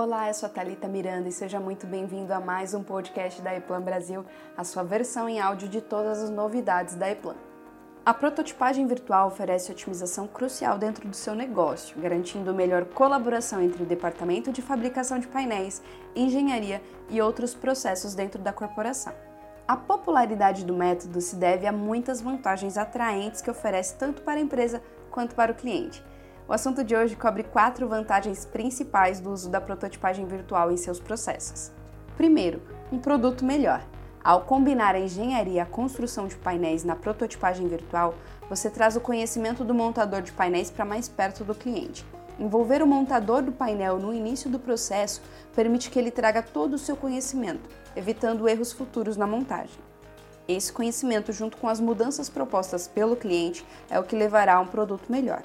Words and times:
Olá, 0.00 0.28
eu 0.28 0.34
sou 0.34 0.46
a 0.46 0.48
Thalita 0.48 0.86
Miranda 0.86 1.28
e 1.28 1.32
seja 1.32 1.58
muito 1.58 1.84
bem-vindo 1.84 2.32
a 2.32 2.38
mais 2.38 2.72
um 2.72 2.84
podcast 2.84 3.42
da 3.42 3.52
Eplan 3.56 3.80
Brasil, 3.80 4.24
a 4.56 4.62
sua 4.62 4.84
versão 4.84 5.28
em 5.28 5.40
áudio 5.40 5.68
de 5.68 5.80
todas 5.80 6.22
as 6.22 6.30
novidades 6.30 6.94
da 6.94 7.10
Eplan. 7.10 7.34
A 8.06 8.14
prototipagem 8.14 8.86
virtual 8.86 9.26
oferece 9.26 9.72
otimização 9.72 10.28
crucial 10.28 10.78
dentro 10.78 11.08
do 11.08 11.16
seu 11.16 11.34
negócio, 11.34 12.00
garantindo 12.00 12.54
melhor 12.54 12.84
colaboração 12.84 13.60
entre 13.60 13.82
o 13.82 13.86
departamento 13.86 14.52
de 14.52 14.62
fabricação 14.62 15.18
de 15.18 15.26
painéis, 15.26 15.82
engenharia 16.14 16.80
e 17.10 17.20
outros 17.20 17.52
processos 17.52 18.14
dentro 18.14 18.40
da 18.40 18.52
corporação. 18.52 19.12
A 19.66 19.76
popularidade 19.76 20.64
do 20.64 20.74
método 20.74 21.20
se 21.20 21.34
deve 21.34 21.66
a 21.66 21.72
muitas 21.72 22.20
vantagens 22.20 22.78
atraentes 22.78 23.42
que 23.42 23.50
oferece 23.50 23.96
tanto 23.96 24.22
para 24.22 24.38
a 24.38 24.42
empresa 24.42 24.80
quanto 25.10 25.34
para 25.34 25.50
o 25.50 25.56
cliente. 25.56 26.00
O 26.48 26.54
assunto 26.54 26.82
de 26.82 26.96
hoje 26.96 27.14
cobre 27.14 27.42
quatro 27.42 27.86
vantagens 27.86 28.46
principais 28.46 29.20
do 29.20 29.30
uso 29.30 29.50
da 29.50 29.60
prototipagem 29.60 30.24
virtual 30.24 30.72
em 30.72 30.78
seus 30.78 30.98
processos. 30.98 31.70
Primeiro, 32.16 32.62
um 32.90 32.98
produto 32.98 33.44
melhor. 33.44 33.84
Ao 34.24 34.40
combinar 34.40 34.94
a 34.94 34.98
engenharia 34.98 35.52
e 35.56 35.60
a 35.60 35.66
construção 35.66 36.26
de 36.26 36.36
painéis 36.36 36.84
na 36.84 36.96
prototipagem 36.96 37.68
virtual, 37.68 38.14
você 38.48 38.70
traz 38.70 38.96
o 38.96 39.00
conhecimento 39.00 39.62
do 39.62 39.74
montador 39.74 40.22
de 40.22 40.32
painéis 40.32 40.70
para 40.70 40.86
mais 40.86 41.06
perto 41.06 41.44
do 41.44 41.54
cliente. 41.54 42.02
Envolver 42.38 42.82
o 42.82 42.86
montador 42.86 43.42
do 43.42 43.52
painel 43.52 43.98
no 43.98 44.14
início 44.14 44.48
do 44.48 44.58
processo 44.58 45.20
permite 45.54 45.90
que 45.90 45.98
ele 45.98 46.10
traga 46.10 46.42
todo 46.42 46.74
o 46.74 46.78
seu 46.78 46.96
conhecimento, 46.96 47.68
evitando 47.94 48.48
erros 48.48 48.72
futuros 48.72 49.18
na 49.18 49.26
montagem. 49.26 49.76
Esse 50.48 50.72
conhecimento, 50.72 51.30
junto 51.30 51.58
com 51.58 51.68
as 51.68 51.78
mudanças 51.78 52.30
propostas 52.30 52.88
pelo 52.88 53.16
cliente, 53.16 53.66
é 53.90 54.00
o 54.00 54.04
que 54.04 54.16
levará 54.16 54.54
a 54.54 54.60
um 54.60 54.66
produto 54.66 55.12
melhor. 55.12 55.42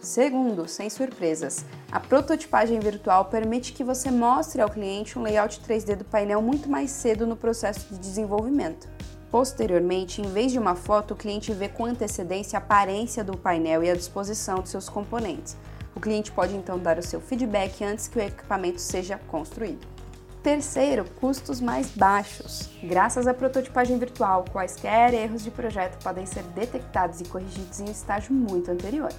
Segundo, 0.00 0.68
sem 0.68 0.88
surpresas, 0.88 1.64
a 1.90 1.98
prototipagem 1.98 2.78
virtual 2.78 3.24
permite 3.24 3.72
que 3.72 3.82
você 3.82 4.10
mostre 4.10 4.60
ao 4.60 4.70
cliente 4.70 5.18
um 5.18 5.22
layout 5.22 5.60
3D 5.60 5.96
do 5.96 6.04
painel 6.04 6.40
muito 6.40 6.68
mais 6.68 6.90
cedo 6.90 7.26
no 7.26 7.36
processo 7.36 7.92
de 7.92 7.98
desenvolvimento. 7.98 8.88
Posteriormente, 9.30 10.22
em 10.22 10.30
vez 10.30 10.52
de 10.52 10.58
uma 10.58 10.76
foto, 10.76 11.14
o 11.14 11.16
cliente 11.16 11.52
vê 11.52 11.68
com 11.68 11.84
antecedência 11.84 12.58
a 12.58 12.62
aparência 12.62 13.24
do 13.24 13.36
painel 13.36 13.82
e 13.82 13.90
a 13.90 13.96
disposição 13.96 14.60
de 14.60 14.68
seus 14.68 14.88
componentes. 14.88 15.56
O 15.94 16.00
cliente 16.00 16.30
pode 16.30 16.54
então 16.54 16.78
dar 16.78 16.98
o 16.98 17.02
seu 17.02 17.20
feedback 17.20 17.82
antes 17.82 18.06
que 18.06 18.18
o 18.18 18.22
equipamento 18.22 18.80
seja 18.80 19.18
construído. 19.26 19.86
Terceiro, 20.42 21.04
custos 21.20 21.60
mais 21.60 21.90
baixos. 21.90 22.68
Graças 22.80 23.26
à 23.26 23.34
prototipagem 23.34 23.98
virtual, 23.98 24.44
quaisquer 24.52 25.12
erros 25.12 25.42
de 25.42 25.50
projeto 25.50 26.00
podem 26.04 26.24
ser 26.24 26.44
detectados 26.54 27.20
e 27.20 27.24
corrigidos 27.24 27.80
em 27.80 27.88
um 27.88 27.90
estágio 27.90 28.32
muito 28.32 28.70
anterior. 28.70 29.10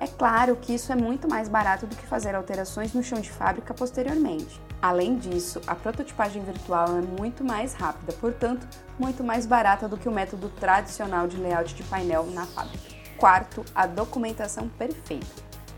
É 0.00 0.06
claro 0.06 0.56
que 0.56 0.74
isso 0.74 0.90
é 0.90 0.96
muito 0.96 1.28
mais 1.28 1.46
barato 1.46 1.86
do 1.86 1.94
que 1.94 2.06
fazer 2.06 2.34
alterações 2.34 2.94
no 2.94 3.02
chão 3.02 3.20
de 3.20 3.30
fábrica 3.30 3.74
posteriormente. 3.74 4.58
Além 4.80 5.18
disso, 5.18 5.60
a 5.66 5.74
prototipagem 5.74 6.42
virtual 6.42 6.96
é 6.96 7.02
muito 7.02 7.44
mais 7.44 7.74
rápida, 7.74 8.14
portanto, 8.14 8.66
muito 8.98 9.22
mais 9.22 9.44
barata 9.44 9.86
do 9.86 9.98
que 9.98 10.08
o 10.08 10.12
método 10.12 10.48
tradicional 10.48 11.28
de 11.28 11.36
layout 11.36 11.74
de 11.74 11.82
painel 11.82 12.24
na 12.32 12.46
fábrica. 12.46 12.82
Quarto, 13.18 13.62
a 13.74 13.86
documentação 13.86 14.70
perfeita. 14.70 15.26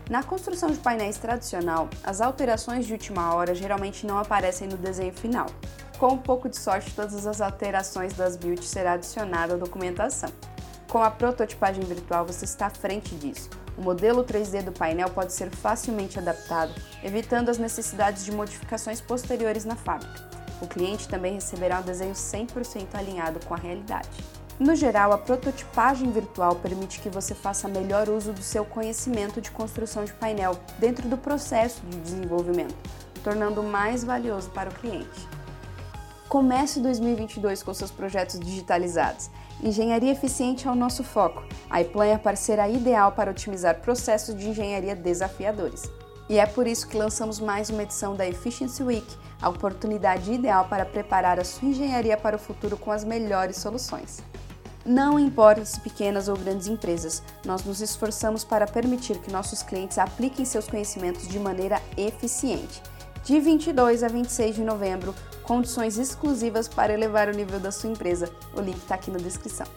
Na 0.09 0.23
construção 0.23 0.69
de 0.71 0.77
painéis 0.77 1.17
tradicional, 1.17 1.89
as 2.01 2.21
alterações 2.21 2.85
de 2.85 2.93
última 2.93 3.33
hora 3.35 3.53
geralmente 3.53 4.07
não 4.07 4.17
aparecem 4.17 4.69
no 4.69 4.77
desenho 4.77 5.13
final. 5.13 5.47
Com 5.99 6.13
um 6.13 6.17
pouco 6.17 6.47
de 6.47 6.57
sorte, 6.57 6.95
todas 6.95 7.27
as 7.27 7.41
alterações 7.41 8.13
das 8.13 8.37
builds 8.37 8.69
serão 8.69 8.91
adicionadas 8.91 9.55
à 9.55 9.57
documentação. 9.57 10.29
Com 10.93 11.03
a 11.03 11.11
prototipagem 11.11 11.83
virtual, 11.83 12.25
você 12.25 12.45
está 12.45 12.67
à 12.67 12.69
frente 12.69 13.13
disso 13.15 13.49
o 13.77 13.81
modelo 13.81 14.23
3D 14.23 14.63
do 14.63 14.71
painel 14.71 15.09
pode 15.09 15.33
ser 15.33 15.49
facilmente 15.49 16.19
adaptado, 16.19 16.73
evitando 17.03 17.49
as 17.49 17.57
necessidades 17.57 18.23
de 18.23 18.31
modificações 18.31 19.01
posteriores 19.01 19.65
na 19.65 19.75
fábrica. 19.75 20.29
O 20.61 20.67
cliente 20.67 21.07
também 21.07 21.33
receberá 21.33 21.79
um 21.79 21.83
desenho 21.83 22.13
100% 22.13 22.93
alinhado 22.93 23.43
com 23.45 23.53
a 23.53 23.57
realidade. 23.57 24.09
No 24.59 24.75
geral, 24.75 25.11
a 25.11 25.17
prototipagem 25.17 26.11
virtual 26.11 26.55
permite 26.55 26.99
que 26.99 27.09
você 27.09 27.33
faça 27.33 27.67
melhor 27.67 28.07
uso 28.07 28.31
do 28.31 28.43
seu 28.43 28.63
conhecimento 28.63 29.41
de 29.41 29.49
construção 29.49 30.05
de 30.05 30.13
painel 30.13 30.55
dentro 30.77 31.09
do 31.09 31.17
processo 31.17 31.81
de 31.81 31.97
desenvolvimento, 31.97 32.75
tornando 33.23 33.63
mais 33.63 34.03
valioso 34.03 34.51
para 34.51 34.69
o 34.69 34.73
cliente. 34.73 35.27
Comece 36.29 36.79
2022 36.79 37.63
com 37.63 37.73
seus 37.73 37.91
projetos 37.91 38.39
digitalizados 38.39 39.29
Engenharia 39.63 40.11
eficiente 40.11 40.67
é 40.67 40.71
o 40.71 40.75
nosso 40.75 41.05
foco. 41.05 41.41
A 41.69 41.81
iPlan 41.81 42.05
é 42.07 42.13
a 42.15 42.19
parceira 42.19 42.67
ideal 42.67 43.13
para 43.13 43.31
otimizar 43.31 43.79
processos 43.79 44.35
de 44.35 44.49
engenharia 44.49 44.93
desafiadores. 44.93 45.89
E 46.27 46.37
é 46.37 46.45
por 46.45 46.67
isso 46.67 46.85
que 46.85 46.97
lançamos 46.97 47.39
mais 47.39 47.69
uma 47.69 47.83
edição 47.83 48.13
da 48.13 48.27
Efficiency 48.27 48.83
Week, 48.83 49.07
a 49.41 49.47
oportunidade 49.47 50.33
ideal 50.33 50.65
para 50.65 50.83
preparar 50.83 51.39
a 51.39 51.45
sua 51.45 51.69
engenharia 51.69 52.17
para 52.17 52.35
o 52.35 52.39
futuro 52.39 52.75
com 52.75 52.91
as 52.91 53.05
melhores 53.05 53.55
soluções. 53.55 54.21
Não 54.85 55.17
importa 55.17 55.63
se 55.63 55.79
pequenas 55.79 56.27
ou 56.27 56.35
grandes 56.35 56.67
empresas, 56.67 57.23
nós 57.45 57.63
nos 57.63 57.79
esforçamos 57.79 58.43
para 58.43 58.67
permitir 58.67 59.17
que 59.19 59.31
nossos 59.31 59.63
clientes 59.63 59.97
apliquem 59.97 60.43
seus 60.43 60.67
conhecimentos 60.67 61.25
de 61.25 61.39
maneira 61.39 61.81
eficiente. 61.95 62.83
De 63.23 63.39
22 63.39 64.03
a 64.03 64.09
26 64.09 64.55
de 64.55 64.61
novembro, 64.61 65.15
condições 65.43 65.97
exclusivas 65.97 66.67
para 66.67 66.93
elevar 66.93 67.27
o 67.27 67.35
nível 67.35 67.59
da 67.59 67.71
sua 67.71 67.89
empresa. 67.89 68.31
O 68.55 68.61
link 68.61 68.77
está 68.77 68.95
aqui 68.95 69.11
na 69.11 69.19
descrição. 69.19 69.67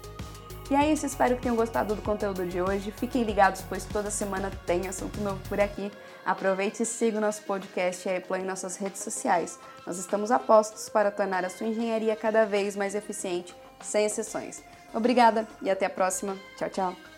E 0.69 0.75
é 0.75 0.93
isso, 0.93 1.06
espero 1.06 1.37
que 1.37 1.43
tenham 1.43 1.54
gostado 1.54 1.94
do 1.94 2.03
conteúdo 2.03 2.44
de 2.44 2.60
hoje. 2.60 2.91
Fiquem 2.91 3.22
ligados, 3.22 3.62
pois 3.69 3.84
toda 3.84 4.10
semana 4.10 4.50
tem 4.66 4.88
assunto 4.88 5.21
novo 5.21 5.41
por 5.49 5.60
aqui. 5.60 5.93
Aproveite 6.25 6.82
e 6.82 6.87
siga 6.87 7.19
o 7.19 7.21
nosso 7.21 7.43
podcast 7.43 8.09
e 8.09 8.12
a 8.12 8.19
Apple 8.19 8.41
em 8.41 8.44
nossas 8.44 8.76
redes 8.76 9.00
sociais. 9.00 9.60
Nós 9.87 9.97
estamos 9.97 10.32
a 10.32 10.41
postos 10.41 10.88
para 10.88 11.12
tornar 11.12 11.44
a 11.44 11.50
sua 11.50 11.69
engenharia 11.69 12.16
cada 12.16 12.44
vez 12.44 12.75
mais 12.75 12.97
eficiente, 12.97 13.55
sem 13.81 14.06
exceções. 14.06 14.60
Obrigada 14.93 15.47
e 15.62 15.71
até 15.71 15.87
a 15.87 15.91
próxima. 15.91 16.37
Tchau, 16.56 16.71
tchau. 16.71 17.16